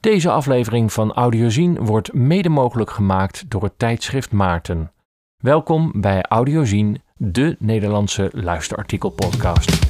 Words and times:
Deze 0.00 0.30
aflevering 0.30 0.92
van 0.92 1.12
Audiozien 1.12 1.84
wordt 1.84 2.12
mede 2.12 2.48
mogelijk 2.48 2.90
gemaakt 2.90 3.50
door 3.50 3.62
het 3.62 3.78
tijdschrift 3.78 4.32
Maarten. 4.32 4.92
Welkom 5.36 5.92
bij 5.94 6.22
Audiozien, 6.22 7.02
de 7.16 7.56
Nederlandse 7.58 8.30
luisterartikelpodcast. 8.32 9.86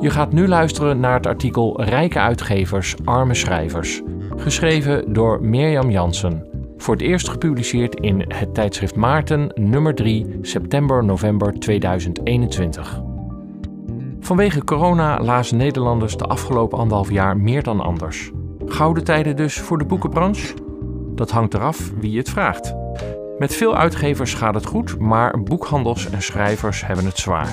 Je 0.00 0.10
gaat 0.10 0.32
nu 0.32 0.48
luisteren 0.48 1.00
naar 1.00 1.14
het 1.14 1.26
artikel 1.26 1.82
Rijke 1.82 2.20
uitgevers, 2.20 2.94
arme 3.04 3.34
schrijvers, 3.34 4.02
geschreven 4.36 5.12
door 5.12 5.42
Mirjam 5.42 5.90
Jansen. 5.90 6.46
Voor 6.76 6.94
het 6.94 7.02
eerst 7.02 7.28
gepubliceerd 7.28 8.00
in 8.00 8.24
het 8.28 8.54
tijdschrift 8.54 8.96
Maarten, 8.96 9.52
nummer 9.54 9.94
3, 9.94 10.38
september-november 10.42 11.52
2021. 11.52 13.15
Vanwege 14.26 14.64
corona 14.64 15.20
lazen 15.20 15.56
Nederlanders 15.56 16.16
de 16.16 16.24
afgelopen 16.24 16.78
anderhalf 16.78 17.10
jaar 17.10 17.36
meer 17.36 17.62
dan 17.62 17.80
anders. 17.80 18.30
Gouden 18.64 19.04
tijden 19.04 19.36
dus 19.36 19.60
voor 19.60 19.78
de 19.78 19.84
boekenbranche? 19.84 20.54
Dat 21.14 21.30
hangt 21.30 21.54
eraf 21.54 21.90
wie 22.00 22.18
het 22.18 22.30
vraagt. 22.30 22.74
Met 23.38 23.54
veel 23.54 23.76
uitgevers 23.76 24.34
gaat 24.34 24.54
het 24.54 24.66
goed, 24.66 24.98
maar 24.98 25.42
boekhandels 25.42 26.10
en 26.10 26.22
schrijvers 26.22 26.86
hebben 26.86 27.04
het 27.04 27.18
zwaar. 27.18 27.52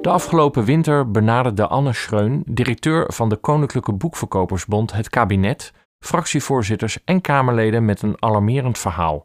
De 0.00 0.08
afgelopen 0.08 0.64
winter 0.64 1.10
benaderde 1.10 1.66
Anne 1.66 1.92
Schreun, 1.92 2.42
directeur 2.46 3.12
van 3.12 3.28
de 3.28 3.36
Koninklijke 3.36 3.92
Boekverkopersbond, 3.92 4.92
het 4.92 5.08
kabinet, 5.08 5.72
fractievoorzitters 5.98 7.04
en 7.04 7.20
Kamerleden 7.20 7.84
met 7.84 8.02
een 8.02 8.22
alarmerend 8.22 8.78
verhaal. 8.78 9.24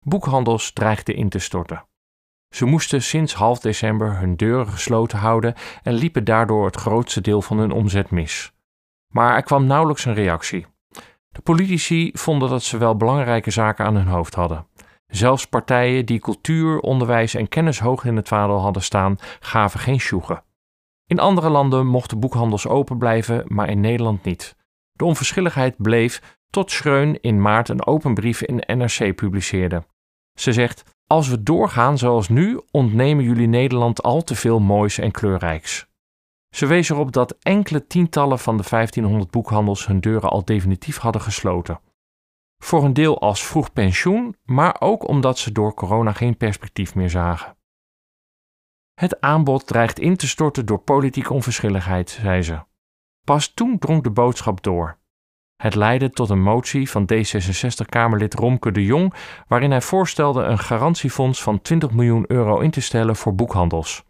Boekhandels 0.00 0.72
dreigden 0.72 1.14
in 1.14 1.28
te 1.28 1.38
storten. 1.38 1.84
Ze 2.54 2.64
moesten 2.64 3.02
sinds 3.02 3.34
half 3.34 3.58
december 3.58 4.18
hun 4.18 4.36
deuren 4.36 4.68
gesloten 4.68 5.18
houden 5.18 5.54
en 5.82 5.92
liepen 5.92 6.24
daardoor 6.24 6.66
het 6.66 6.76
grootste 6.76 7.20
deel 7.20 7.42
van 7.42 7.58
hun 7.58 7.70
omzet 7.70 8.10
mis. 8.10 8.52
Maar 9.12 9.34
er 9.34 9.42
kwam 9.42 9.66
nauwelijks 9.66 10.04
een 10.04 10.14
reactie. 10.14 10.66
De 11.28 11.40
politici 11.42 12.10
vonden 12.12 12.48
dat 12.48 12.62
ze 12.62 12.78
wel 12.78 12.96
belangrijke 12.96 13.50
zaken 13.50 13.84
aan 13.84 13.94
hun 13.94 14.06
hoofd 14.06 14.34
hadden. 14.34 14.66
Zelfs 15.06 15.46
partijen 15.46 16.06
die 16.06 16.18
cultuur, 16.18 16.80
onderwijs 16.80 17.34
en 17.34 17.48
kennis 17.48 17.78
hoog 17.78 18.04
in 18.04 18.16
het 18.16 18.28
vaandel 18.28 18.60
hadden 18.60 18.82
staan, 18.82 19.16
gaven 19.40 19.80
geen 19.80 20.00
sjoegen. 20.00 20.42
In 21.06 21.18
andere 21.18 21.48
landen 21.48 21.86
mochten 21.86 22.20
boekhandels 22.20 22.66
open 22.66 22.98
blijven, 22.98 23.44
maar 23.46 23.68
in 23.68 23.80
Nederland 23.80 24.24
niet. 24.24 24.56
De 24.92 25.04
onverschilligheid 25.04 25.76
bleef 25.76 26.38
tot 26.50 26.70
Schreun 26.70 27.20
in 27.20 27.42
maart 27.42 27.68
een 27.68 27.86
open 27.86 28.14
brief 28.14 28.42
in 28.42 28.78
NRC 28.78 29.14
publiceerde. 29.14 29.84
Ze 30.38 30.52
zegt: 30.52 30.93
Als 31.06 31.28
we 31.28 31.42
doorgaan 31.42 31.98
zoals 31.98 32.28
nu, 32.28 32.60
ontnemen 32.70 33.24
jullie 33.24 33.46
Nederland 33.46 34.02
al 34.02 34.22
te 34.22 34.34
veel 34.34 34.60
moois 34.60 34.98
en 34.98 35.10
kleurrijks. 35.10 35.86
Ze 36.54 36.66
wees 36.66 36.88
erop 36.88 37.12
dat 37.12 37.36
enkele 37.38 37.86
tientallen 37.86 38.38
van 38.38 38.56
de 38.56 38.64
1500 38.68 39.30
boekhandels 39.30 39.86
hun 39.86 40.00
deuren 40.00 40.30
al 40.30 40.44
definitief 40.44 40.96
hadden 40.96 41.22
gesloten. 41.22 41.80
Voor 42.62 42.84
een 42.84 42.92
deel 42.92 43.20
als 43.20 43.46
vroeg 43.46 43.72
pensioen, 43.72 44.36
maar 44.44 44.76
ook 44.80 45.08
omdat 45.08 45.38
ze 45.38 45.52
door 45.52 45.74
corona 45.74 46.12
geen 46.12 46.36
perspectief 46.36 46.94
meer 46.94 47.10
zagen. 47.10 47.56
Het 48.94 49.20
aanbod 49.20 49.66
dreigt 49.66 49.98
in 49.98 50.16
te 50.16 50.28
storten 50.28 50.66
door 50.66 50.78
politieke 50.78 51.32
onverschilligheid, 51.32 52.10
zei 52.10 52.42
ze. 52.42 52.62
Pas 53.24 53.48
toen 53.54 53.78
drong 53.78 54.02
de 54.02 54.10
boodschap 54.10 54.62
door. 54.62 54.98
Het 55.56 55.74
leidde 55.74 56.10
tot 56.10 56.30
een 56.30 56.42
motie 56.42 56.90
van 56.90 57.08
D66-Kamerlid 57.12 58.34
Romke 58.34 58.72
de 58.72 58.84
Jong, 58.84 59.14
waarin 59.48 59.70
hij 59.70 59.80
voorstelde 59.80 60.42
een 60.42 60.58
garantiefonds 60.58 61.42
van 61.42 61.62
20 61.62 61.90
miljoen 61.90 62.24
euro 62.26 62.58
in 62.58 62.70
te 62.70 62.80
stellen 62.80 63.16
voor 63.16 63.34
boekhandels. 63.34 64.04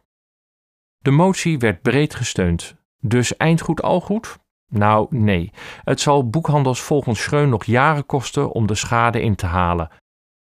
De 0.98 1.10
motie 1.10 1.58
werd 1.58 1.82
breed 1.82 2.14
gesteund. 2.14 2.76
Dus 3.00 3.36
eindgoed 3.36 3.82
al 3.82 4.00
goed? 4.00 4.38
Nou, 4.68 5.06
nee. 5.10 5.52
Het 5.82 6.00
zal 6.00 6.28
boekhandels 6.28 6.80
volgens 6.80 7.22
Schreun 7.22 7.48
nog 7.48 7.64
jaren 7.64 8.06
kosten 8.06 8.52
om 8.52 8.66
de 8.66 8.74
schade 8.74 9.22
in 9.22 9.34
te 9.34 9.46
halen. 9.46 9.90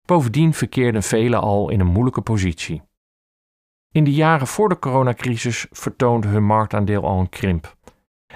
Bovendien 0.06 0.54
verkeerden 0.54 1.02
velen 1.02 1.40
al 1.40 1.70
in 1.70 1.80
een 1.80 1.86
moeilijke 1.86 2.20
positie. 2.20 2.82
In 3.90 4.04
de 4.04 4.12
jaren 4.12 4.46
voor 4.46 4.68
de 4.68 4.78
coronacrisis 4.78 5.66
vertoonde 5.70 6.28
hun 6.28 6.44
marktaandeel 6.44 7.04
al 7.04 7.20
een 7.20 7.28
krimp. 7.28 7.76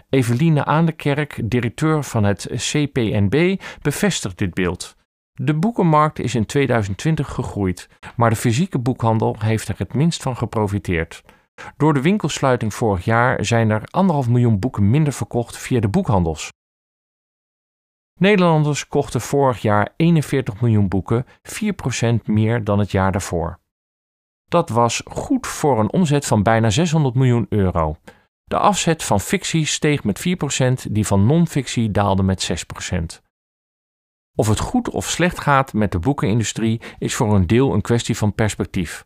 Eveline 0.08 0.64
Aandekerk, 0.64 1.40
directeur 1.44 2.04
van 2.04 2.24
het 2.24 2.48
CPNB, 2.54 3.60
bevestigt 3.82 4.38
dit 4.38 4.54
beeld. 4.54 4.96
De 5.32 5.54
boekenmarkt 5.54 6.18
is 6.18 6.34
in 6.34 6.46
2020 6.46 7.28
gegroeid, 7.28 7.88
maar 8.16 8.30
de 8.30 8.36
fysieke 8.36 8.78
boekhandel 8.78 9.36
heeft 9.38 9.68
er 9.68 9.74
het 9.78 9.94
minst 9.94 10.22
van 10.22 10.36
geprofiteerd. 10.36 11.22
Door 11.76 11.94
de 11.94 12.02
winkelsluiting 12.02 12.74
vorig 12.74 13.04
jaar 13.04 13.44
zijn 13.44 13.70
er 13.70 13.82
anderhalf 13.90 14.28
miljoen 14.28 14.58
boeken 14.58 14.90
minder 14.90 15.12
verkocht 15.12 15.58
via 15.58 15.80
de 15.80 15.88
boekhandels. 15.88 16.52
Nederlanders 18.18 18.88
kochten 18.88 19.20
vorig 19.20 19.62
jaar 19.62 19.92
41 19.96 20.60
miljoen 20.60 20.88
boeken, 20.88 21.26
4% 21.26 22.24
meer 22.24 22.64
dan 22.64 22.78
het 22.78 22.90
jaar 22.90 23.12
daarvoor. 23.12 23.58
Dat 24.48 24.68
was 24.68 25.02
goed 25.04 25.46
voor 25.46 25.80
een 25.80 25.92
omzet 25.92 26.26
van 26.26 26.42
bijna 26.42 26.70
600 26.70 27.14
miljoen 27.14 27.46
euro. 27.48 27.96
De 28.48 28.58
afzet 28.58 29.04
van 29.04 29.20
fictie 29.20 29.66
steeg 29.66 30.04
met 30.04 30.18
4%, 30.88 30.90
die 30.90 31.06
van 31.06 31.26
non-fictie 31.26 31.90
daalde 31.90 32.22
met 32.22 32.66
6%. 32.92 33.26
Of 34.34 34.48
het 34.48 34.58
goed 34.58 34.90
of 34.90 35.08
slecht 35.08 35.40
gaat 35.40 35.72
met 35.72 35.92
de 35.92 35.98
boekenindustrie 35.98 36.80
is 36.98 37.14
voor 37.14 37.34
een 37.34 37.46
deel 37.46 37.74
een 37.74 37.80
kwestie 37.80 38.16
van 38.16 38.34
perspectief. 38.34 39.04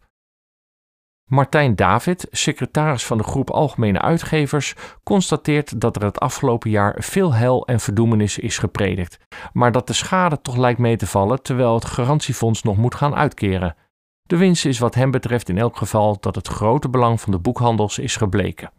Martijn 1.25 1.77
David, 1.77 2.27
secretaris 2.31 3.05
van 3.05 3.19
de 3.19 3.25
groep 3.25 3.51
Algemene 3.51 4.01
Uitgevers, 4.01 4.75
constateert 5.03 5.81
dat 5.81 5.97
er 5.97 6.05
het 6.05 6.21
afgelopen 6.21 6.71
jaar 6.71 6.97
veel 6.99 7.35
hel 7.35 7.67
en 7.67 7.81
verdoemenis 7.81 8.39
is 8.39 8.59
gepredikt, 8.59 9.19
maar 9.53 9.73
dat 9.73 9.87
de 9.87 9.93
schade 9.93 10.41
toch 10.41 10.57
lijkt 10.57 10.79
mee 10.79 10.97
te 10.97 11.07
vallen 11.07 11.43
terwijl 11.43 11.75
het 11.75 11.85
garantiefonds 11.85 12.63
nog 12.63 12.77
moet 12.77 12.95
gaan 12.95 13.15
uitkeren. 13.15 13.77
De 14.23 14.37
winst 14.37 14.65
is 14.65 14.79
wat 14.79 14.95
hem 14.95 15.11
betreft 15.11 15.49
in 15.49 15.59
elk 15.59 15.77
geval 15.77 16.21
dat 16.21 16.35
het 16.35 16.49
grote 16.49 16.89
belang 16.89 17.21
van 17.21 17.33
de 17.33 17.39
boekhandels 17.39 17.99
is 17.99 18.17
gebleken. 18.17 18.71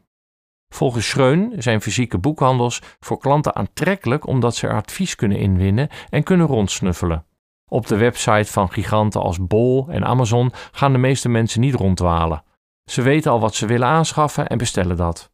Volgens 0.73 1.09
Schreun 1.09 1.53
zijn 1.57 1.81
fysieke 1.81 2.17
boekhandels 2.17 2.81
voor 2.99 3.17
klanten 3.17 3.55
aantrekkelijk 3.55 4.27
omdat 4.27 4.55
ze 4.55 4.67
er 4.67 4.75
advies 4.75 5.15
kunnen 5.15 5.37
inwinnen 5.37 5.89
en 6.09 6.23
kunnen 6.23 6.47
rondsnuffelen. 6.47 7.25
Op 7.69 7.87
de 7.87 7.97
website 7.97 8.51
van 8.51 8.71
giganten 8.71 9.21
als 9.21 9.47
Bol 9.47 9.87
en 9.89 10.05
Amazon 10.05 10.51
gaan 10.71 10.91
de 10.91 10.97
meeste 10.97 11.29
mensen 11.29 11.61
niet 11.61 11.73
ronddwalen. 11.73 12.43
Ze 12.91 13.01
weten 13.01 13.31
al 13.31 13.39
wat 13.39 13.55
ze 13.55 13.65
willen 13.65 13.87
aanschaffen 13.87 14.47
en 14.47 14.57
bestellen 14.57 14.97
dat. 14.97 15.31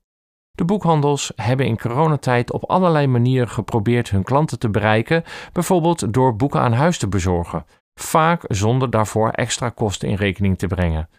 De 0.52 0.66
boekhandels 0.66 1.32
hebben 1.36 1.66
in 1.66 1.78
coronatijd 1.78 2.52
op 2.52 2.70
allerlei 2.70 3.08
manieren 3.08 3.50
geprobeerd 3.50 4.10
hun 4.10 4.24
klanten 4.24 4.60
te 4.60 4.70
bereiken, 4.70 5.24
bijvoorbeeld 5.54 6.14
door 6.14 6.36
boeken 6.36 6.62
aan 6.62 6.74
huis 6.74 6.98
te 6.98 7.08
bezorgen, 7.08 7.66
vaak 8.00 8.44
zonder 8.48 8.90
daarvoor 8.90 9.30
extra 9.30 9.70
kosten 9.70 10.10
in 10.10 10.16
rekening 10.16 10.58
te 10.58 10.68
brengen. 10.68 11.10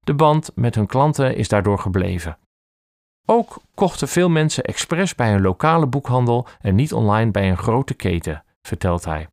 De 0.00 0.14
band 0.14 0.50
met 0.54 0.74
hun 0.74 0.86
klanten 0.86 1.36
is 1.36 1.48
daardoor 1.48 1.78
gebleven. 1.78 2.38
Ook 3.26 3.60
kochten 3.74 4.08
veel 4.08 4.28
mensen 4.28 4.64
expres 4.64 5.14
bij 5.14 5.34
een 5.34 5.42
lokale 5.42 5.86
boekhandel 5.86 6.46
en 6.60 6.74
niet 6.74 6.92
online 6.92 7.30
bij 7.30 7.50
een 7.50 7.58
grote 7.58 7.94
keten, 7.94 8.44
vertelt 8.62 9.04
hij. 9.04 9.28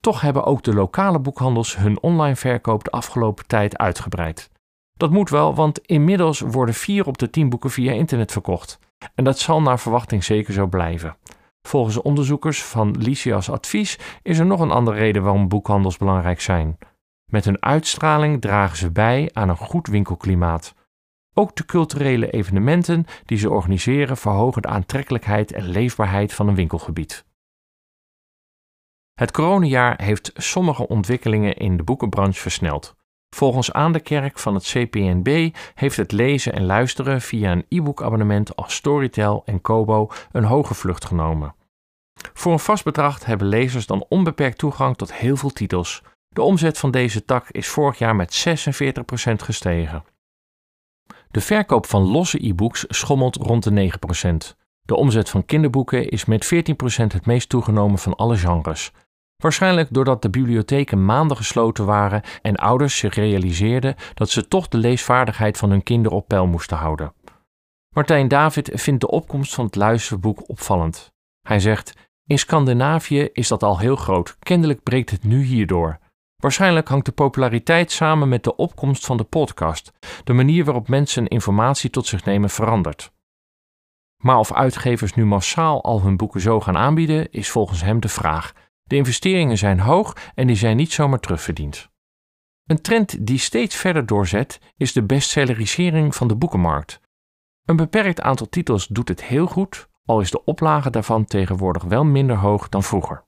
Toch 0.00 0.20
hebben 0.20 0.44
ook 0.44 0.62
de 0.62 0.74
lokale 0.74 1.18
boekhandels 1.18 1.76
hun 1.76 2.02
online 2.02 2.36
verkoop 2.36 2.84
de 2.84 2.90
afgelopen 2.90 3.46
tijd 3.46 3.78
uitgebreid. 3.78 4.50
Dat 4.92 5.10
moet 5.10 5.30
wel, 5.30 5.54
want 5.54 5.78
inmiddels 5.78 6.40
worden 6.40 6.74
4 6.74 7.06
op 7.06 7.18
de 7.18 7.30
10 7.30 7.48
boeken 7.48 7.70
via 7.70 7.92
internet 7.92 8.32
verkocht. 8.32 8.78
En 9.14 9.24
dat 9.24 9.38
zal 9.38 9.62
naar 9.62 9.78
verwachting 9.78 10.24
zeker 10.24 10.52
zo 10.52 10.66
blijven. 10.66 11.16
Volgens 11.66 12.02
onderzoekers 12.02 12.64
van 12.64 12.98
Lycias 12.98 13.50
Advies 13.50 13.98
is 14.22 14.38
er 14.38 14.46
nog 14.46 14.60
een 14.60 14.70
andere 14.70 14.96
reden 14.96 15.22
waarom 15.22 15.48
boekhandels 15.48 15.96
belangrijk 15.96 16.40
zijn. 16.40 16.78
Met 17.30 17.44
hun 17.44 17.62
uitstraling 17.62 18.40
dragen 18.40 18.76
ze 18.76 18.90
bij 18.90 19.30
aan 19.32 19.48
een 19.48 19.56
goed 19.56 19.86
winkelklimaat. 19.86 20.74
Ook 21.38 21.56
de 21.56 21.64
culturele 21.64 22.30
evenementen 22.30 23.06
die 23.24 23.38
ze 23.38 23.50
organiseren 23.50 24.16
verhogen 24.16 24.62
de 24.62 24.68
aantrekkelijkheid 24.68 25.52
en 25.52 25.68
leefbaarheid 25.68 26.32
van 26.32 26.48
een 26.48 26.54
winkelgebied. 26.54 27.24
Het 29.14 29.30
coronajaar 29.30 30.02
heeft 30.02 30.32
sommige 30.34 30.88
ontwikkelingen 30.88 31.56
in 31.56 31.76
de 31.76 31.82
boekenbranche 31.82 32.40
versneld. 32.40 32.94
Volgens 33.36 33.72
Aan 33.72 33.92
de 33.92 34.00
Kerk 34.00 34.38
van 34.38 34.54
het 34.54 34.64
CPNB 34.64 35.54
heeft 35.74 35.96
het 35.96 36.12
lezen 36.12 36.52
en 36.52 36.64
luisteren 36.64 37.20
via 37.20 37.52
een 37.52 37.66
e-bookabonnement 37.68 38.56
als 38.56 38.74
Storytel 38.74 39.42
en 39.44 39.60
Kobo 39.60 40.10
een 40.32 40.44
hoge 40.44 40.74
vlucht 40.74 41.04
genomen. 41.04 41.54
Voor 42.32 42.52
een 42.52 42.58
vast 42.58 42.84
bedrag 42.84 43.24
hebben 43.24 43.48
lezers 43.48 43.86
dan 43.86 44.06
onbeperkt 44.08 44.58
toegang 44.58 44.96
tot 44.96 45.14
heel 45.14 45.36
veel 45.36 45.50
titels. 45.50 46.02
De 46.28 46.42
omzet 46.42 46.78
van 46.78 46.90
deze 46.90 47.24
tak 47.24 47.50
is 47.50 47.68
vorig 47.68 47.98
jaar 47.98 48.16
met 48.16 48.46
46% 48.48 49.32
gestegen. 49.42 50.04
De 51.36 51.42
verkoop 51.42 51.86
van 51.86 52.02
losse 52.02 52.46
e-books 52.46 52.84
schommelt 52.88 53.36
rond 53.36 53.62
de 53.62 53.90
9%. 54.54 54.56
De 54.82 54.96
omzet 54.96 55.30
van 55.30 55.44
kinderboeken 55.44 56.08
is 56.08 56.24
met 56.24 56.54
14% 56.54 56.58
het 56.88 57.26
meest 57.26 57.48
toegenomen 57.48 57.98
van 57.98 58.14
alle 58.14 58.36
genres. 58.36 58.92
Waarschijnlijk 59.36 59.88
doordat 59.90 60.22
de 60.22 60.30
bibliotheken 60.30 61.04
maanden 61.04 61.36
gesloten 61.36 61.84
waren 61.84 62.22
en 62.42 62.56
ouders 62.56 62.98
zich 62.98 63.14
realiseerden 63.14 63.94
dat 64.14 64.30
ze 64.30 64.48
toch 64.48 64.68
de 64.68 64.78
leesvaardigheid 64.78 65.58
van 65.58 65.70
hun 65.70 65.82
kinderen 65.82 66.18
op 66.18 66.28
peil 66.28 66.46
moesten 66.46 66.76
houden. 66.76 67.12
Martijn 67.94 68.28
David 68.28 68.70
vindt 68.74 69.00
de 69.00 69.10
opkomst 69.10 69.54
van 69.54 69.64
het 69.64 69.74
luisterboek 69.74 70.48
opvallend. 70.48 71.12
Hij 71.42 71.60
zegt: 71.60 71.92
In 72.26 72.38
Scandinavië 72.38 73.28
is 73.32 73.48
dat 73.48 73.62
al 73.62 73.78
heel 73.78 73.96
groot, 73.96 74.36
kennelijk 74.38 74.82
breekt 74.82 75.10
het 75.10 75.24
nu 75.24 75.42
hierdoor. 75.42 75.98
Waarschijnlijk 76.36 76.88
hangt 76.88 77.06
de 77.06 77.12
populariteit 77.12 77.92
samen 77.92 78.28
met 78.28 78.44
de 78.44 78.56
opkomst 78.56 79.06
van 79.06 79.16
de 79.16 79.24
podcast. 79.24 79.92
De 80.24 80.32
manier 80.32 80.64
waarop 80.64 80.88
mensen 80.88 81.26
informatie 81.26 81.90
tot 81.90 82.06
zich 82.06 82.24
nemen 82.24 82.50
verandert. 82.50 83.12
Maar 84.16 84.38
of 84.38 84.52
uitgevers 84.52 85.14
nu 85.14 85.24
massaal 85.24 85.82
al 85.82 86.02
hun 86.02 86.16
boeken 86.16 86.40
zo 86.40 86.60
gaan 86.60 86.76
aanbieden, 86.76 87.30
is 87.30 87.50
volgens 87.50 87.82
hem 87.82 88.00
de 88.00 88.08
vraag. 88.08 88.52
De 88.82 88.96
investeringen 88.96 89.58
zijn 89.58 89.80
hoog 89.80 90.16
en 90.34 90.46
die 90.46 90.56
zijn 90.56 90.76
niet 90.76 90.92
zomaar 90.92 91.20
terugverdiend. 91.20 91.90
Een 92.66 92.80
trend 92.80 93.26
die 93.26 93.38
steeds 93.38 93.76
verder 93.76 94.06
doorzet 94.06 94.60
is 94.76 94.92
de 94.92 95.02
bestsellerisering 95.02 96.14
van 96.14 96.28
de 96.28 96.36
boekenmarkt. 96.36 97.00
Een 97.64 97.76
beperkt 97.76 98.20
aantal 98.20 98.48
titels 98.48 98.86
doet 98.86 99.08
het 99.08 99.24
heel 99.24 99.46
goed, 99.46 99.88
al 100.04 100.20
is 100.20 100.30
de 100.30 100.44
oplage 100.44 100.90
daarvan 100.90 101.24
tegenwoordig 101.24 101.82
wel 101.82 102.04
minder 102.04 102.36
hoog 102.36 102.68
dan 102.68 102.82
vroeger. 102.82 103.24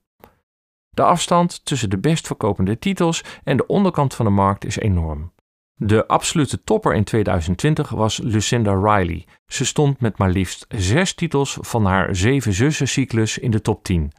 De 0.98 1.04
afstand 1.04 1.64
tussen 1.64 1.90
de 1.90 1.98
best 1.98 2.26
verkopende 2.26 2.78
titels 2.78 3.24
en 3.44 3.56
de 3.56 3.66
onderkant 3.66 4.14
van 4.14 4.24
de 4.24 4.30
markt 4.30 4.64
is 4.64 4.78
enorm. 4.78 5.32
De 5.74 6.06
absolute 6.06 6.64
topper 6.64 6.94
in 6.94 7.04
2020 7.04 7.90
was 7.90 8.20
Lucinda 8.22 8.72
Riley. 8.72 9.26
Ze 9.46 9.64
stond 9.64 10.00
met 10.00 10.18
maar 10.18 10.30
liefst 10.30 10.66
zes 10.68 11.14
titels 11.14 11.58
van 11.60 11.84
haar 11.84 12.16
Zeven 12.16 12.52
Zussen 12.52 12.88
cyclus 12.88 13.38
in 13.38 13.50
de 13.50 13.60
top 13.60 13.84
10. 13.84 14.12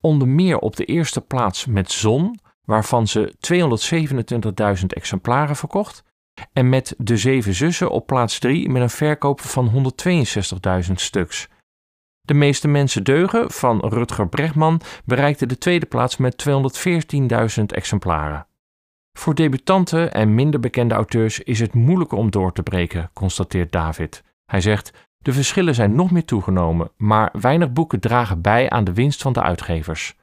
Onder 0.00 0.28
meer 0.28 0.58
op 0.58 0.76
de 0.76 0.84
eerste 0.84 1.20
plaats 1.20 1.66
met 1.66 1.92
Zon, 1.92 2.38
waarvan 2.64 3.06
ze 3.06 3.34
227.000 4.80 4.86
exemplaren 4.86 5.56
verkocht. 5.56 6.04
En 6.52 6.68
met 6.68 6.94
De 6.98 7.16
Zeven 7.16 7.54
Zussen 7.54 7.90
op 7.90 8.06
plaats 8.06 8.38
3 8.38 8.68
met 8.68 8.82
een 8.82 8.90
verkoop 8.90 9.40
van 9.40 9.92
162.000 10.86 10.92
stuks. 10.94 11.48
De 12.24 12.34
meeste 12.34 12.68
mensen 12.68 13.04
deugen 13.04 13.50
van 13.50 13.80
Rutger 13.80 14.28
Bregman 14.28 14.80
bereikte 15.04 15.46
de 15.46 15.58
tweede 15.58 15.86
plaats 15.86 16.16
met 16.16 16.44
214.000 17.58 17.64
exemplaren. 17.66 18.46
Voor 19.18 19.34
debutanten 19.34 20.12
en 20.12 20.34
minder 20.34 20.60
bekende 20.60 20.94
auteurs 20.94 21.40
is 21.40 21.60
het 21.60 21.74
moeilijker 21.74 22.18
om 22.18 22.30
door 22.30 22.52
te 22.52 22.62
breken, 22.62 23.10
constateert 23.12 23.72
David. 23.72 24.24
Hij 24.46 24.60
zegt: 24.60 25.08
De 25.18 25.32
verschillen 25.32 25.74
zijn 25.74 25.94
nog 25.94 26.10
meer 26.10 26.24
toegenomen, 26.24 26.90
maar 26.96 27.34
weinig 27.40 27.72
boeken 27.72 28.00
dragen 28.00 28.40
bij 28.40 28.70
aan 28.70 28.84
de 28.84 28.92
winst 28.92 29.22
van 29.22 29.32
de 29.32 29.42
uitgevers. 29.42 30.16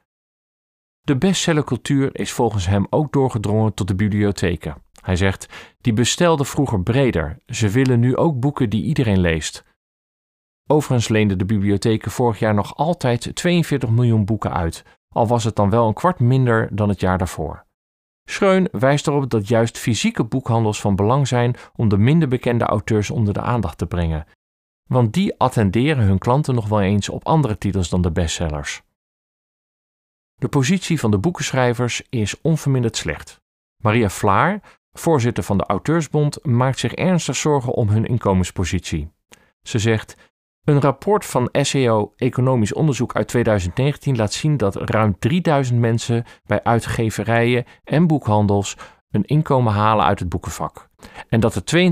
De 1.01 1.17
bestsellercultuur 1.17 2.19
is 2.19 2.31
volgens 2.31 2.67
hem 2.67 2.87
ook 2.89 3.11
doorgedrongen 3.13 3.73
tot 3.73 3.87
de 3.87 3.95
bibliotheken. 3.95 4.75
Hij 5.01 5.15
zegt: 5.15 5.47
Die 5.81 5.93
bestelden 5.93 6.45
vroeger 6.45 6.83
breder. 6.83 7.37
Ze 7.45 7.69
willen 7.69 7.99
nu 7.99 8.15
ook 8.15 8.39
boeken 8.39 8.69
die 8.69 8.83
iedereen 8.83 9.19
leest. 9.19 9.63
Overigens 10.71 11.07
leenden 11.07 11.37
de 11.37 11.45
bibliotheken 11.45 12.11
vorig 12.11 12.39
jaar 12.39 12.53
nog 12.53 12.75
altijd 12.75 13.35
42 13.35 13.89
miljoen 13.89 14.25
boeken 14.25 14.53
uit, 14.53 14.83
al 15.09 15.27
was 15.27 15.43
het 15.43 15.55
dan 15.55 15.69
wel 15.69 15.87
een 15.87 15.93
kwart 15.93 16.19
minder 16.19 16.75
dan 16.75 16.89
het 16.89 16.99
jaar 16.99 17.17
daarvoor. 17.17 17.65
Schreun 18.25 18.67
wijst 18.71 19.07
erop 19.07 19.29
dat 19.29 19.47
juist 19.47 19.77
fysieke 19.77 20.23
boekhandels 20.23 20.81
van 20.81 20.95
belang 20.95 21.27
zijn 21.27 21.55
om 21.75 21.89
de 21.89 21.97
minder 21.97 22.27
bekende 22.27 22.65
auteurs 22.65 23.09
onder 23.09 23.33
de 23.33 23.41
aandacht 23.41 23.77
te 23.77 23.85
brengen, 23.85 24.25
want 24.83 25.13
die 25.13 25.39
attenderen 25.39 26.03
hun 26.03 26.17
klanten 26.17 26.55
nog 26.55 26.67
wel 26.67 26.81
eens 26.81 27.09
op 27.09 27.25
andere 27.25 27.57
titels 27.57 27.89
dan 27.89 28.01
de 28.01 28.11
bestsellers. 28.11 28.81
De 30.35 30.47
positie 30.47 30.99
van 30.99 31.11
de 31.11 31.17
boekenschrijvers 31.17 32.01
is 32.09 32.41
onverminderd 32.41 32.97
slecht. 32.97 33.41
Maria 33.83 34.09
Vlaar, 34.09 34.61
voorzitter 34.91 35.43
van 35.43 35.57
de 35.57 35.65
Auteursbond, 35.65 36.45
maakt 36.45 36.79
zich 36.79 36.93
ernstig 36.93 37.35
zorgen 37.35 37.73
om 37.73 37.89
hun 37.89 38.05
inkomenspositie. 38.05 39.11
Ze 39.61 39.79
zegt: 39.79 40.28
een 40.69 40.81
rapport 40.81 41.25
van 41.25 41.49
SEO 41.51 42.13
Economisch 42.15 42.73
Onderzoek 42.73 43.15
uit 43.15 43.27
2019 43.27 44.15
laat 44.15 44.33
zien 44.33 44.57
dat 44.57 44.75
ruim 44.75 45.15
3000 45.19 45.79
mensen 45.79 46.23
bij 46.45 46.63
uitgeverijen 46.63 47.65
en 47.83 48.07
boekhandels 48.07 48.77
een 49.11 49.25
inkomen 49.25 49.73
halen 49.73 50.05
uit 50.05 50.19
het 50.19 50.29
boekenvak. 50.29 50.89
En 51.29 51.39
dat 51.39 51.55
er 51.55 51.91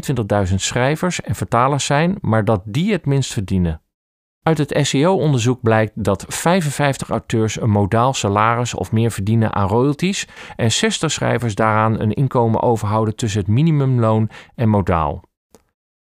22.000 0.49 0.55
schrijvers 0.55 1.21
en 1.21 1.35
vertalers 1.35 1.85
zijn, 1.85 2.17
maar 2.21 2.45
dat 2.45 2.61
die 2.65 2.91
het 2.91 3.05
minst 3.05 3.33
verdienen. 3.33 3.81
Uit 4.43 4.57
het 4.57 4.87
SEO-onderzoek 4.87 5.61
blijkt 5.61 6.03
dat 6.03 6.25
55 6.27 7.09
auteurs 7.09 7.61
een 7.61 7.69
modaal 7.69 8.13
salaris 8.13 8.73
of 8.73 8.91
meer 8.91 9.11
verdienen 9.11 9.53
aan 9.53 9.67
royalties 9.67 10.27
en 10.55 10.71
60 10.71 11.11
schrijvers 11.11 11.55
daaraan 11.55 11.99
een 11.99 12.13
inkomen 12.13 12.61
overhouden 12.61 13.15
tussen 13.15 13.39
het 13.39 13.49
minimumloon 13.49 14.29
en 14.55 14.69
modaal. 14.69 15.23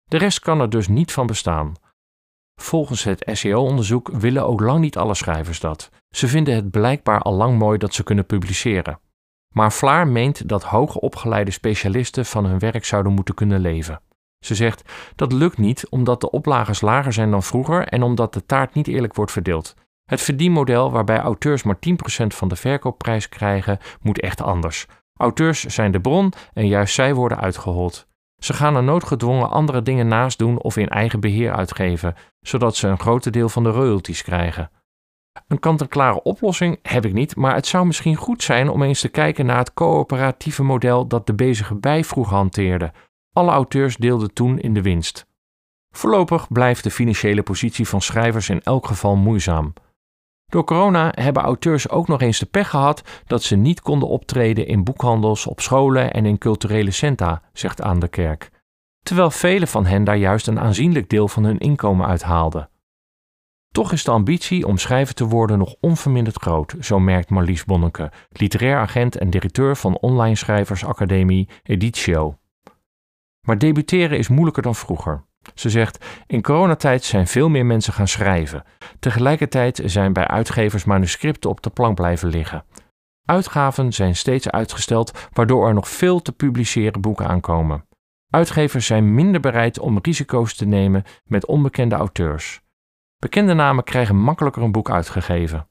De 0.05 0.19
rest 0.19 0.41
kan 0.41 0.61
er 0.61 0.71
dus 0.71 0.89
niet 0.89 1.13
van 1.13 1.27
bestaan. 1.27 1.75
Volgens 2.61 3.05
het 3.05 3.31
SEO-onderzoek 3.33 4.11
willen 4.13 4.47
ook 4.47 4.61
lang 4.61 4.81
niet 4.81 4.97
alle 4.97 5.15
schrijvers 5.15 5.61
dat. 5.61 5.91
Ze 6.11 6.29
vinden 6.29 6.55
het 6.55 6.71
blijkbaar 6.71 7.21
al 7.21 7.35
lang 7.35 7.59
mooi 7.59 7.79
dat 7.79 7.95
ze 7.95 8.03
kunnen 8.03 8.27
publiceren. 8.27 9.01
Maar 9.55 9.73
Vlaar 9.73 10.09
meent 10.09 10.49
dat 10.49 10.65
hoger 10.65 11.01
opgeleide 11.01 11.51
specialisten 11.51 12.27
van 12.27 12.45
hun 12.45 12.59
werk 12.59 12.85
zouden 12.85 13.13
moeten 13.13 13.35
kunnen 13.35 13.61
leven. 13.61 14.01
Ze 14.45 14.55
zegt 14.55 14.93
dat 15.15 15.33
lukt 15.33 15.59
niet 15.59 15.89
omdat 15.89 16.21
de 16.21 16.31
oplagers 16.31 16.81
lager 16.81 17.13
zijn 17.13 17.31
dan 17.31 17.43
vroeger 17.43 17.87
en 17.89 18.03
omdat 18.03 18.33
de 18.35 18.47
taart 18.47 18.75
niet 18.75 18.89
eerlijk 18.89 19.15
wordt 19.15 19.33
verdeeld. 19.33 19.75
Het 20.05 20.21
verdienmodel 20.21 20.91
waarbij 20.91 21.19
auteurs 21.19 21.63
maar 21.63 21.79
10% 22.23 22.27
van 22.27 22.49
de 22.49 22.57
verkoopprijs 22.57 23.29
krijgen, 23.29 23.79
moet 24.01 24.21
echt 24.21 24.43
anders. 24.43 24.87
Auteurs 25.21 25.65
zijn 25.65 25.91
de 25.91 26.01
bron 26.01 26.33
en 26.53 26.67
juist 26.67 26.95
zij 26.95 27.15
worden 27.15 27.41
uitgehold. 27.41 28.07
Ze 28.39 28.53
gaan 28.53 28.77
er 28.77 28.83
noodgedwongen 28.83 29.51
andere 29.51 29.83
dingen 29.83 30.09
naast 30.09 30.39
doen 30.39 30.59
of 30.59 30.77
in 30.77 30.89
eigen 30.89 31.21
beheer 31.21 31.53
uitgeven, 31.55 32.15
zodat 32.41 32.77
ze 32.77 32.89
een 32.89 32.99
groter 32.99 33.33
deel 33.33 33.49
van 33.49 33.63
de 33.63 33.71
royalties 33.71 34.23
krijgen. 34.23 34.71
Een 35.49 35.59
kant-en-klare 35.59 36.23
oplossing 36.23 36.79
heb 36.83 37.05
ik 37.05 37.13
niet, 37.13 37.37
maar 37.37 37.55
het 37.55 37.67
zou 37.67 37.87
misschien 37.87 38.17
goed 38.17 38.43
zijn 38.43 38.69
om 38.69 38.83
eens 38.83 39.01
te 39.01 39.09
kijken 39.09 39.47
naar 39.47 39.59
het 39.59 39.75
coöperatieve 39.75 40.63
model 40.63 41.07
dat 41.07 41.27
de 41.27 41.35
bezige 41.35 41.75
bij 41.75 42.05
vroeger 42.05 42.37
hanteerde. 42.37 42.93
Alle 43.33 43.51
auteurs 43.51 43.97
deelden 43.97 44.33
toen 44.33 44.59
in 44.59 44.75
de 44.75 44.83
winst. 44.83 45.27
Voorlopig 45.95 46.53
blijft 46.53 46.83
de 46.83 46.91
financiële 46.91 47.43
positie 47.43 47.89
van 47.89 48.01
schrijvers 48.03 48.49
in 48.49 48.63
elk 48.63 48.87
geval 48.87 49.17
moeizaam. 49.17 49.73
Door 50.47 50.65
corona 50.65 51.13
hebben 51.15 51.43
auteurs 51.43 51.89
ook 51.89 52.09
nog 52.09 52.21
eens 52.21 52.39
de 52.39 52.47
pech 52.47 52.71
gehad 52.71 53.03
dat 53.27 53.43
ze 53.43 53.57
niet 53.57 53.81
konden 53.81 54.09
optreden 54.09 54.67
in 54.67 54.85
boekhandels, 54.85 55.47
op 55.47 55.61
scholen 55.61 56.13
en 56.13 56.27
in 56.27 56.39
culturele 56.39 56.91
centra, 56.91 57.43
zegt 57.53 57.83
Aan 57.83 58.09
Kerk. 58.09 58.51
Terwijl 59.03 59.31
velen 59.31 59.69
van 59.69 59.87
hen 59.87 60.05
daar 60.05 60.17
juist 60.17 60.47
een 60.47 60.61
aanzienlijk 60.61 61.09
deel 61.09 61.29
van 61.29 61.45
hun 61.45 61.59
inkomen 61.59 62.07
uithaalden. 62.07 62.69
Toch 63.73 63.93
is 63.93 64.05
de 64.05 64.11
ambitie 64.11 64.67
om 64.67 64.79
schrijver 64.79 65.15
te 65.15 65.27
worden 65.27 65.59
nog 65.59 65.75
onverminderd 65.81 66.37
groot, 66.37 66.75
zo 66.81 67.01
merkt 67.01 67.31
Marlies 67.31 67.65
Bonneke, 67.65 68.13
literair 68.31 68.79
agent 68.79 69.17
en 69.17 69.31
directeur 69.31 69.77
van 69.77 69.99
online 69.99 70.37
schrijversacademie 70.37 71.49
Editio. 71.63 72.39
Maar 73.47 73.59
debuteren 73.59 74.19
is 74.19 74.29
moeilijker 74.29 74.63
dan 74.63 74.75
vroeger. 74.75 75.26
Ze 75.55 75.71
zegt: 75.71 76.05
In 76.27 76.43
coronatijd 76.43 77.05
zijn 77.05 77.27
veel 77.27 77.49
meer 77.49 77.67
mensen 77.67 77.93
gaan 77.93 78.09
schrijven. 78.09 78.65
Tegelijkertijd 78.99 79.81
zijn 79.85 80.13
bij 80.13 80.27
uitgevers 80.27 80.85
manuscripten 80.85 81.51
op 81.51 81.63
de 81.63 81.71
plank 81.71 81.95
blijven 81.95 82.29
liggen. 82.29 82.65
Uitgaven 83.25 83.93
zijn 83.93 84.17
steeds 84.17 84.51
uitgesteld, 84.51 85.29
waardoor 85.33 85.69
er 85.69 85.75
nog 85.75 85.89
veel 85.89 86.23
te 86.23 86.33
publiceren 86.33 87.01
boeken 87.01 87.27
aankomen. 87.29 87.87
Uitgevers 88.31 88.87
zijn 88.87 89.15
minder 89.15 89.41
bereid 89.41 89.79
om 89.79 89.99
risico's 90.03 90.55
te 90.55 90.67
nemen 90.67 91.05
met 91.25 91.47
onbekende 91.47 91.95
auteurs. 91.95 92.61
Bekende 93.19 93.55
namen 93.55 93.85
krijgen 93.85 94.17
makkelijker 94.17 94.63
een 94.63 94.73
boek 94.73 94.91
uitgegeven. 94.91 95.67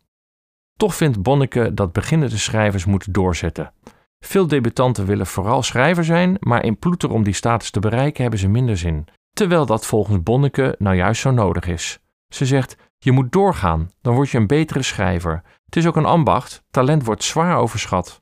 Toch 0.77 0.95
vindt 0.95 1.21
Bonneke 1.21 1.73
dat 1.73 1.91
beginnende 1.91 2.37
schrijvers 2.37 2.85
moeten 2.85 3.11
doorzetten. 3.11 3.73
Veel 4.19 4.47
debutanten 4.47 5.05
willen 5.05 5.27
vooral 5.27 5.63
schrijver 5.63 6.03
zijn, 6.03 6.37
maar 6.39 6.63
in 6.63 6.79
ploeter 6.79 7.11
om 7.11 7.23
die 7.23 7.33
status 7.33 7.69
te 7.69 7.79
bereiken 7.79 8.21
hebben 8.21 8.39
ze 8.39 8.47
minder 8.47 8.77
zin. 8.77 9.07
Terwijl 9.35 9.65
dat 9.65 9.85
volgens 9.85 10.23
Bonneke 10.23 10.75
nou 10.79 10.95
juist 10.95 11.21
zo 11.21 11.31
nodig 11.31 11.67
is. 11.67 11.99
Ze 12.27 12.45
zegt: 12.45 12.75
Je 12.97 13.11
moet 13.11 13.31
doorgaan, 13.31 13.91
dan 14.01 14.15
word 14.15 14.29
je 14.29 14.37
een 14.37 14.47
betere 14.47 14.81
schrijver. 14.81 15.43
Het 15.65 15.75
is 15.75 15.87
ook 15.87 15.95
een 15.95 16.05
ambacht, 16.05 16.63
talent 16.71 17.05
wordt 17.05 17.23
zwaar 17.23 17.57
overschat. 17.57 18.21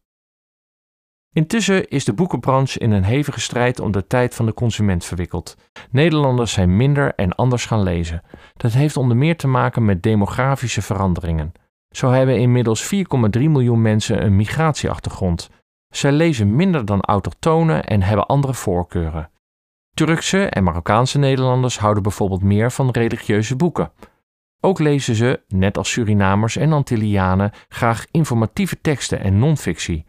Intussen 1.34 1.88
is 1.89 2.05
de 2.05 2.13
boekenbranche 2.13 2.79
in 2.79 2.91
een 2.91 3.03
hevige 3.03 3.39
strijd 3.39 3.79
om 3.79 3.91
de 3.91 4.08
tijd 4.08 4.36
van 4.36 4.46
de 4.46 4.53
consument 4.53 5.05
verwikkeld. 5.05 5.58
Nederlanders 5.91 6.51
zijn 6.51 6.77
minder 6.77 7.15
en 7.15 7.36
anders 7.36 7.65
gaan 7.65 7.84
lezen. 7.84 8.22
Dat 8.53 8.74
heeft 8.74 8.98
onder 8.98 9.17
meer 9.17 9.38
te 9.38 9.48
maken 9.48 9.86
met 9.86 10.03
demografische 10.03 10.82
veranderingen. 10.82 11.51
Zo 11.89 12.10
hebben 12.10 12.39
inmiddels 12.39 12.93
4,3 12.96 13.00
miljoen 13.32 13.82
mensen 13.82 14.25
een 14.25 14.36
migratieachtergrond. 14.36 15.50
Zij 15.89 16.12
lezen 16.12 16.55
minder 16.55 16.86
dan 16.86 17.01
autochtonen 17.01 17.84
en 17.84 18.01
hebben 18.01 18.25
andere 18.25 18.53
voorkeuren. 18.53 19.32
Turkse 19.93 20.45
en 20.45 20.63
Marokkaanse 20.63 21.17
Nederlanders 21.17 21.79
houden 21.79 22.03
bijvoorbeeld 22.03 22.43
meer 22.43 22.71
van 22.71 22.89
religieuze 22.89 23.55
boeken. 23.55 23.91
Ook 24.59 24.79
lezen 24.79 25.15
ze, 25.15 25.41
net 25.47 25.77
als 25.77 25.91
Surinamers 25.91 26.55
en 26.55 26.73
Antillianen, 26.73 27.51
graag 27.67 28.05
informatieve 28.12 28.81
teksten 28.81 29.19
en 29.19 29.39
non-fictie. 29.39 30.05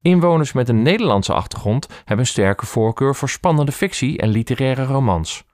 Inwoners 0.00 0.52
met 0.52 0.68
een 0.68 0.82
Nederlandse 0.82 1.32
achtergrond 1.32 1.88
hebben 1.98 2.18
een 2.18 2.26
sterke 2.26 2.66
voorkeur 2.66 3.14
voor 3.14 3.28
spannende 3.28 3.72
fictie 3.72 4.18
en 4.18 4.28
literaire 4.28 4.84
romans. 4.84 5.44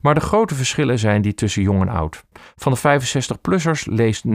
Maar 0.00 0.14
de 0.14 0.20
grote 0.20 0.54
verschillen 0.54 0.98
zijn 0.98 1.22
die 1.22 1.34
tussen 1.34 1.62
jong 1.62 1.80
en 1.80 1.88
oud. 1.88 2.24
Van 2.54 2.72
de 2.72 2.78
65-plussers 2.78 3.92
leest 3.92 4.24
90% 4.26 4.30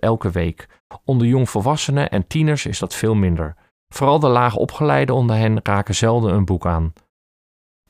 elke 0.00 0.30
week. 0.30 0.66
Onder 1.04 1.26
jongvolwassenen 1.26 2.10
en 2.10 2.26
tieners 2.26 2.66
is 2.66 2.78
dat 2.78 2.94
veel 2.94 3.14
minder. 3.14 3.56
Vooral 3.88 4.18
de 4.18 4.28
laag 4.28 4.56
opgeleiden 4.56 5.14
onder 5.14 5.36
hen 5.36 5.60
raken 5.62 5.94
zelden 5.94 6.34
een 6.34 6.44
boek 6.44 6.66
aan. 6.66 6.92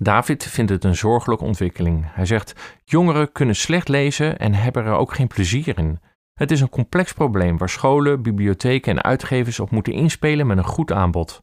David 0.03 0.47
vindt 0.47 0.71
het 0.71 0.85
een 0.85 0.97
zorgelijke 0.97 1.45
ontwikkeling. 1.45 2.05
Hij 2.07 2.27
zegt: 2.27 2.79
Jongeren 2.85 3.33
kunnen 3.33 3.57
slecht 3.57 3.89
lezen 3.89 4.39
en 4.39 4.55
hebben 4.55 4.85
er 4.85 4.93
ook 4.93 5.15
geen 5.15 5.27
plezier 5.27 5.79
in. 5.79 6.01
Het 6.35 6.51
is 6.51 6.61
een 6.61 6.69
complex 6.69 7.13
probleem 7.13 7.59
waar 7.59 7.69
scholen, 7.69 8.23
bibliotheken 8.23 8.97
en 8.97 9.03
uitgevers 9.03 9.61
op 9.61 9.71
moeten 9.71 9.93
inspelen 9.93 10.47
met 10.47 10.59
een 10.59 10.65
goed 10.65 10.93
aanbod. 10.93 11.43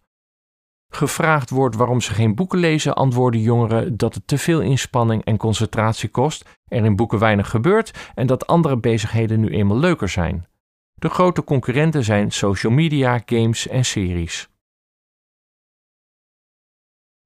Gevraagd 0.89 1.49
wordt 1.49 1.75
waarom 1.75 2.01
ze 2.01 2.13
geen 2.13 2.35
boeken 2.35 2.59
lezen, 2.59 2.95
antwoorden 2.95 3.41
jongeren 3.41 3.97
dat 3.97 4.13
het 4.13 4.27
te 4.27 4.37
veel 4.37 4.61
inspanning 4.61 5.23
en 5.23 5.37
concentratie 5.37 6.09
kost, 6.09 6.59
er 6.67 6.85
in 6.85 6.95
boeken 6.95 7.19
weinig 7.19 7.49
gebeurt 7.49 8.11
en 8.15 8.27
dat 8.27 8.47
andere 8.47 8.77
bezigheden 8.77 9.39
nu 9.39 9.49
eenmaal 9.49 9.77
leuker 9.77 10.09
zijn. 10.09 10.47
De 10.93 11.09
grote 11.09 11.43
concurrenten 11.43 12.03
zijn 12.03 12.31
social 12.31 12.71
media, 12.71 13.21
games 13.25 13.67
en 13.67 13.85
series. 13.85 14.49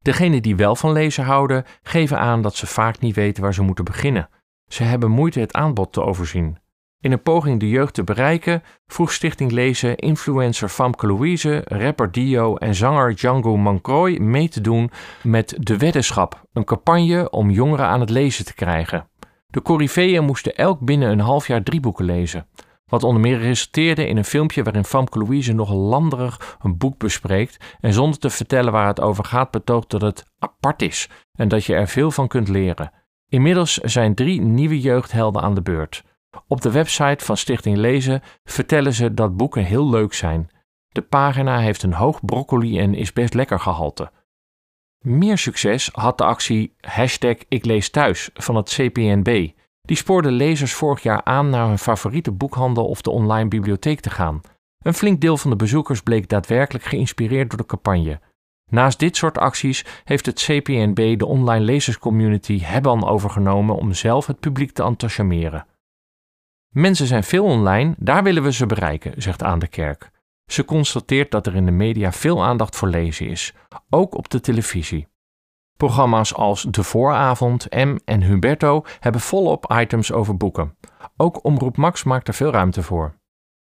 Degenen 0.01 0.41
die 0.41 0.55
wel 0.55 0.75
van 0.75 0.91
lezen 0.91 1.23
houden, 1.23 1.65
geven 1.83 2.19
aan 2.19 2.41
dat 2.41 2.55
ze 2.55 2.67
vaak 2.67 2.99
niet 2.99 3.15
weten 3.15 3.43
waar 3.43 3.53
ze 3.53 3.61
moeten 3.61 3.85
beginnen. 3.85 4.29
Ze 4.67 4.83
hebben 4.83 5.11
moeite 5.11 5.39
het 5.39 5.53
aanbod 5.53 5.93
te 5.93 6.01
overzien. 6.01 6.57
In 6.99 7.11
een 7.11 7.21
poging 7.21 7.59
de 7.59 7.69
jeugd 7.69 7.93
te 7.93 8.03
bereiken, 8.03 8.63
vroeg 8.87 9.11
Stichting 9.11 9.51
Lezen 9.51 9.97
influencer 9.97 10.69
Famke 10.69 11.07
Louise, 11.07 11.61
rapper 11.65 12.11
Dio 12.11 12.55
en 12.55 12.75
zanger 12.75 13.15
Django 13.15 13.57
Mancroy 13.57 14.17
mee 14.17 14.49
te 14.49 14.61
doen 14.61 14.91
met 15.23 15.55
De 15.59 15.77
Weddenschap, 15.77 16.43
een 16.53 16.63
campagne 16.63 17.29
om 17.29 17.49
jongeren 17.49 17.85
aan 17.85 17.99
het 17.99 18.09
lezen 18.09 18.45
te 18.45 18.53
krijgen. 18.53 19.07
De 19.47 19.61
Corifeeën 19.61 20.23
moesten 20.23 20.55
elk 20.55 20.79
binnen 20.79 21.11
een 21.11 21.19
half 21.19 21.47
jaar 21.47 21.63
drie 21.63 21.79
boeken 21.79 22.05
lezen. 22.05 22.47
Wat 22.91 23.03
onder 23.03 23.21
meer 23.21 23.37
resulteerde 23.37 24.07
in 24.07 24.17
een 24.17 24.25
filmpje 24.25 24.63
waarin 24.63 24.83
Famke 24.83 25.19
Louise 25.19 25.53
nogal 25.53 25.77
landerig 25.77 26.57
een 26.61 26.77
boek 26.77 26.97
bespreekt 26.97 27.77
en 27.79 27.93
zonder 27.93 28.19
te 28.19 28.29
vertellen 28.29 28.71
waar 28.71 28.87
het 28.87 29.01
over 29.01 29.25
gaat 29.25 29.51
betoogt 29.51 29.89
dat 29.89 30.01
het 30.01 30.25
apart 30.39 30.81
is 30.81 31.09
en 31.31 31.47
dat 31.47 31.65
je 31.65 31.75
er 31.75 31.87
veel 31.87 32.11
van 32.11 32.27
kunt 32.27 32.47
leren. 32.47 32.91
Inmiddels 33.29 33.73
zijn 33.73 34.15
drie 34.15 34.41
nieuwe 34.41 34.79
jeugdhelden 34.79 35.41
aan 35.41 35.55
de 35.55 35.61
beurt. 35.61 36.03
Op 36.47 36.61
de 36.61 36.71
website 36.71 37.25
van 37.25 37.37
Stichting 37.37 37.77
Lezen 37.77 38.21
vertellen 38.43 38.93
ze 38.93 39.13
dat 39.13 39.37
boeken 39.37 39.63
heel 39.63 39.89
leuk 39.89 40.13
zijn. 40.13 40.49
De 40.87 41.01
pagina 41.01 41.59
heeft 41.59 41.83
een 41.83 41.93
hoog 41.93 42.25
broccoli 42.25 42.79
en 42.79 42.93
is 42.93 43.13
best 43.13 43.33
lekker 43.33 43.59
gehalte. 43.59 44.11
Meer 44.99 45.37
succes 45.37 45.89
had 45.93 46.17
de 46.17 46.23
actie 46.23 46.75
hashtag 46.79 47.35
Ik 47.47 47.65
lees 47.65 47.89
thuis 47.89 48.29
van 48.33 48.55
het 48.55 48.69
CPNB. 48.69 49.49
Die 49.81 49.95
spoorde 49.95 50.31
lezers 50.31 50.73
vorig 50.73 51.03
jaar 51.03 51.23
aan 51.23 51.49
naar 51.49 51.67
hun 51.67 51.79
favoriete 51.79 52.31
boekhandel 52.31 52.87
of 52.87 53.01
de 53.01 53.09
online 53.09 53.49
bibliotheek 53.49 53.99
te 53.99 54.09
gaan. 54.09 54.41
Een 54.79 54.93
flink 54.93 55.21
deel 55.21 55.37
van 55.37 55.49
de 55.49 55.55
bezoekers 55.55 56.01
bleek 56.01 56.29
daadwerkelijk 56.29 56.85
geïnspireerd 56.85 57.49
door 57.49 57.59
de 57.59 57.65
campagne. 57.65 58.19
Naast 58.69 58.99
dit 58.99 59.17
soort 59.17 59.37
acties 59.37 59.85
heeft 60.03 60.25
het 60.25 60.39
CPNB 60.39 61.19
de 61.19 61.25
online 61.25 61.65
lezerscommunity 61.65 62.59
Hebban 62.59 63.07
overgenomen 63.07 63.75
om 63.75 63.93
zelf 63.93 64.27
het 64.27 64.39
publiek 64.39 64.71
te 64.71 64.83
enthousiasmeren. 64.83 65.65
Mensen 66.69 67.07
zijn 67.07 67.23
veel 67.23 67.43
online, 67.43 67.95
daar 67.97 68.23
willen 68.23 68.43
we 68.43 68.53
ze 68.53 68.65
bereiken, 68.65 69.21
zegt 69.21 69.43
Aan 69.43 69.59
de 69.59 69.67
Kerk. 69.67 70.11
Ze 70.45 70.65
constateert 70.65 71.31
dat 71.31 71.47
er 71.47 71.55
in 71.55 71.65
de 71.65 71.71
media 71.71 72.11
veel 72.11 72.43
aandacht 72.43 72.75
voor 72.75 72.87
lezen 72.87 73.27
is, 73.27 73.53
ook 73.89 74.17
op 74.17 74.29
de 74.29 74.39
televisie. 74.39 75.07
Programma's 75.81 76.33
als 76.33 76.63
De 76.69 76.83
Vooravond, 76.83 77.67
M 77.69 77.97
en 78.05 78.21
Humberto 78.21 78.85
hebben 78.99 79.21
volop 79.21 79.71
items 79.71 80.11
over 80.11 80.37
boeken. 80.37 80.77
Ook 81.17 81.43
Omroep 81.43 81.77
Max 81.77 82.03
maakt 82.03 82.27
er 82.27 82.33
veel 82.33 82.51
ruimte 82.51 82.83
voor. 82.83 83.15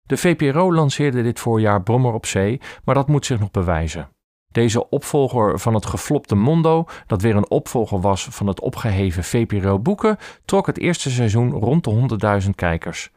De 0.01 0.17
VPRO 0.17 0.73
lanceerde 0.73 1.23
dit 1.23 1.39
voorjaar 1.39 1.83
Brommer 1.83 2.13
op 2.13 2.25
Zee, 2.25 2.61
maar 2.83 2.95
dat 2.95 3.07
moet 3.07 3.25
zich 3.25 3.39
nog 3.39 3.51
bewijzen. 3.51 4.09
Deze 4.51 4.89
opvolger 4.89 5.59
van 5.59 5.73
het 5.73 5.85
geflopte 5.85 6.35
Mondo, 6.35 6.85
dat 7.07 7.21
weer 7.21 7.35
een 7.35 7.49
opvolger 7.49 8.01
was 8.01 8.23
van 8.23 8.47
het 8.47 8.59
opgeheven 8.59 9.23
VPRO 9.23 9.79
Boeken, 9.79 10.17
trok 10.45 10.65
het 10.65 10.77
eerste 10.77 11.09
seizoen 11.09 11.51
rond 11.51 11.83
de 11.83 12.41
100.000 12.43 12.49
kijkers. 12.55 13.11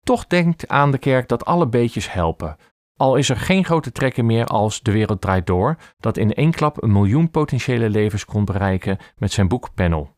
Toch 0.00 0.26
denkt 0.26 0.68
aan 0.68 0.90
de 0.90 0.98
kerk 0.98 1.28
dat 1.28 1.44
alle 1.44 1.68
beetjes 1.68 2.12
helpen. 2.12 2.56
Al 3.02 3.16
is 3.16 3.28
er 3.28 3.36
geen 3.36 3.64
grote 3.64 3.92
trekken 3.92 4.26
meer 4.26 4.46
als 4.46 4.82
De 4.82 4.92
Wereld 4.92 5.20
Draait 5.20 5.46
Door, 5.46 5.76
dat 6.00 6.16
in 6.16 6.32
één 6.32 6.50
klap 6.50 6.82
een 6.82 6.92
miljoen 6.92 7.30
potentiële 7.30 7.90
levens 7.90 8.24
kon 8.24 8.44
bereiken 8.44 8.98
met 9.16 9.32
zijn 9.32 9.48
boekpanel. 9.48 10.16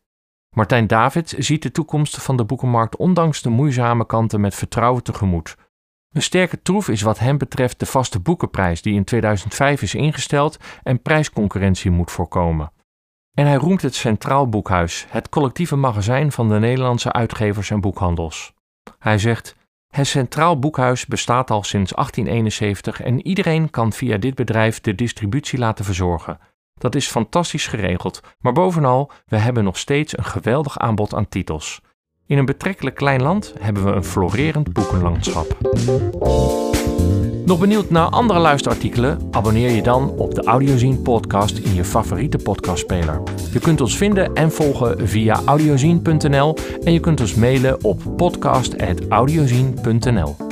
Martijn 0.55 0.87
David 0.87 1.35
ziet 1.37 1.61
de 1.61 1.71
toekomst 1.71 2.21
van 2.21 2.37
de 2.37 2.45
boekenmarkt 2.45 2.95
ondanks 2.95 3.41
de 3.41 3.49
moeizame 3.49 4.05
kanten 4.05 4.41
met 4.41 4.55
vertrouwen 4.55 5.03
tegemoet. 5.03 5.55
Een 6.11 6.21
sterke 6.21 6.61
troef 6.61 6.89
is 6.89 7.01
wat 7.01 7.19
hem 7.19 7.37
betreft 7.37 7.79
de 7.79 7.85
vaste 7.85 8.19
boekenprijs 8.19 8.81
die 8.81 8.93
in 8.93 9.03
2005 9.03 9.81
is 9.81 9.95
ingesteld 9.95 10.57
en 10.83 11.01
prijsconcurrentie 11.01 11.91
moet 11.91 12.11
voorkomen. 12.11 12.71
En 13.33 13.45
hij 13.45 13.55
roemt 13.55 13.81
het 13.81 13.95
Centraal 13.95 14.49
Boekhuis, 14.49 15.05
het 15.09 15.29
collectieve 15.29 15.75
magazijn 15.75 16.31
van 16.31 16.49
de 16.49 16.59
Nederlandse 16.59 17.11
uitgevers 17.11 17.69
en 17.69 17.81
boekhandels. 17.81 18.53
Hij 18.99 19.17
zegt: 19.17 19.55
Het 19.95 20.07
Centraal 20.07 20.59
Boekhuis 20.59 21.05
bestaat 21.05 21.51
al 21.51 21.63
sinds 21.63 21.91
1871 21.91 23.01
en 23.01 23.27
iedereen 23.27 23.69
kan 23.69 23.93
via 23.93 24.17
dit 24.17 24.35
bedrijf 24.35 24.81
de 24.81 24.95
distributie 24.95 25.59
laten 25.59 25.85
verzorgen. 25.85 26.39
Dat 26.73 26.95
is 26.95 27.07
fantastisch 27.07 27.67
geregeld, 27.67 28.21
maar 28.39 28.53
bovenal, 28.53 29.11
we 29.25 29.37
hebben 29.37 29.63
nog 29.63 29.77
steeds 29.77 30.17
een 30.17 30.25
geweldig 30.25 30.79
aanbod 30.79 31.13
aan 31.13 31.29
titels. 31.29 31.81
In 32.25 32.37
een 32.37 32.45
betrekkelijk 32.45 32.95
klein 32.95 33.21
land 33.21 33.53
hebben 33.59 33.85
we 33.85 33.91
een 33.91 34.03
florerend 34.03 34.73
boekenlandschap. 34.73 35.57
Nog 37.45 37.59
benieuwd 37.59 37.89
naar 37.89 38.09
andere 38.09 38.39
luisterartikelen? 38.39 39.19
Abonneer 39.31 39.71
je 39.71 39.81
dan 39.81 40.09
op 40.09 40.35
de 40.35 40.43
Audiozine 40.43 40.97
podcast 40.97 41.57
in 41.57 41.73
je 41.73 41.83
favoriete 41.83 42.37
podcastspeler. 42.37 43.21
Je 43.51 43.59
kunt 43.59 43.81
ons 43.81 43.97
vinden 43.97 44.33
en 44.33 44.51
volgen 44.51 45.07
via 45.07 45.41
audiozine.nl 45.45 46.55
en 46.83 46.93
je 46.93 46.99
kunt 46.99 47.19
ons 47.19 47.35
mailen 47.35 47.83
op 47.83 48.01
podcast.audiozine.nl. 48.15 50.44